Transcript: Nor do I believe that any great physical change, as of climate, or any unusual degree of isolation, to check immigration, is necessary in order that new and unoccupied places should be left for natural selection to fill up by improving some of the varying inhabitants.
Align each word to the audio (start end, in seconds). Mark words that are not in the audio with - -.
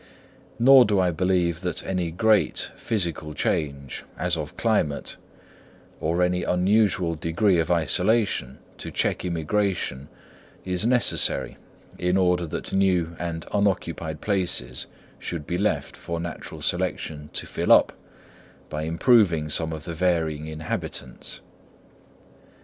Nor 0.57 0.83
do 0.85 0.99
I 0.99 1.11
believe 1.11 1.61
that 1.61 1.85
any 1.85 2.09
great 2.09 2.71
physical 2.75 3.35
change, 3.35 4.03
as 4.17 4.35
of 4.35 4.57
climate, 4.57 5.15
or 5.99 6.23
any 6.23 6.41
unusual 6.43 7.13
degree 7.13 7.59
of 7.59 7.69
isolation, 7.69 8.57
to 8.79 8.89
check 8.89 9.23
immigration, 9.23 10.07
is 10.65 10.87
necessary 10.87 11.57
in 11.99 12.17
order 12.17 12.47
that 12.47 12.73
new 12.73 13.15
and 13.19 13.45
unoccupied 13.53 14.21
places 14.21 14.87
should 15.19 15.45
be 15.45 15.59
left 15.59 15.95
for 15.95 16.19
natural 16.19 16.63
selection 16.63 17.29
to 17.33 17.45
fill 17.45 17.71
up 17.71 17.93
by 18.69 18.81
improving 18.85 19.49
some 19.49 19.71
of 19.71 19.83
the 19.83 19.93
varying 19.93 20.47
inhabitants. 20.47 21.41